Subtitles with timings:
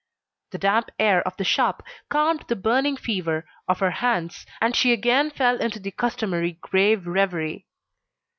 [0.49, 4.91] The damp air of the shop calmed the burning fever of her hands, and she
[4.91, 7.67] again fell into the customary grave reverie.